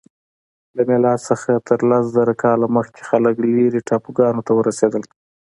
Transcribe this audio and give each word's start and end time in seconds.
له 0.75 0.81
میلاد 0.89 1.19
څخه 1.29 1.51
تر 1.67 1.79
لس 1.89 2.03
زره 2.15 2.33
کاله 2.43 2.65
مخکې 2.77 3.01
خلک 3.09 3.35
لیرې 3.53 3.81
ټاپوګانو 3.87 4.45
ته 4.47 4.51
ورسیدل. 4.55 5.03